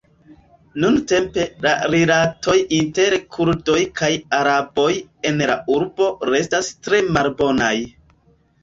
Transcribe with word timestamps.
Nuntempe 0.85 1.43
la 1.65 1.73
rilatoj 1.95 2.57
inter 2.79 3.17
Kurdoj 3.37 3.77
kaj 4.01 4.11
Araboj 4.41 4.89
en 5.33 5.47
la 5.53 5.63
urbo 5.79 6.13
restas 6.35 6.77
tre 6.89 7.05
malbonaj. 7.19 7.75